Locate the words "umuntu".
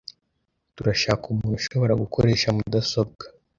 1.27-1.55